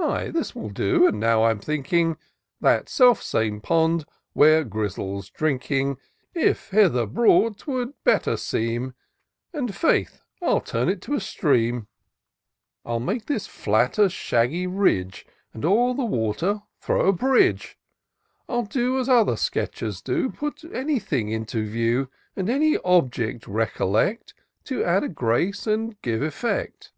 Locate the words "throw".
16.80-17.06